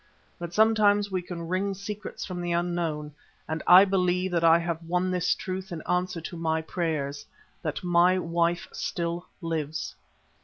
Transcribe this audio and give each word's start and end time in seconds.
But 0.39 0.51
sometimes 0.51 1.11
we 1.11 1.21
can 1.21 1.47
wring 1.47 1.75
secrets 1.75 2.25
from 2.25 2.41
the 2.41 2.53
Unknown, 2.53 3.13
and 3.47 3.61
I 3.67 3.85
believe 3.85 4.31
that 4.31 4.43
I 4.43 4.57
have 4.57 4.81
won 4.81 5.11
this 5.11 5.35
truth 5.35 5.71
in 5.71 5.83
answer 5.83 6.19
to 6.21 6.35
my 6.35 6.59
prayers, 6.63 7.23
that 7.61 7.83
my 7.83 8.17
wife 8.17 8.67
still 8.73 9.27
lives." 9.43 9.93